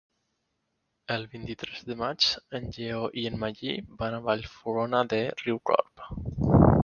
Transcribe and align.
El 1.15 1.25
vint-i-tres 1.33 1.83
de 1.89 1.97
maig 1.99 2.29
en 2.59 2.65
Lleó 2.77 3.03
i 3.23 3.27
en 3.31 3.37
Magí 3.45 3.77
van 4.01 4.17
a 4.17 4.23
Vallfogona 4.29 5.03
de 5.15 5.23
Riucorb. 5.45 6.09